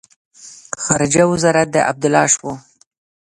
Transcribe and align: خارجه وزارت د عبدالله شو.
خارجه 0.83 1.23
وزارت 1.31 1.67
د 1.71 1.77
عبدالله 1.89 2.25
شو. 2.33 2.51